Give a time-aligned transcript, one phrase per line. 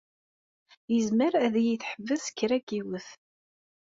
[0.97, 3.07] Izmer ad yi-d-teḥbes kra n yiwet.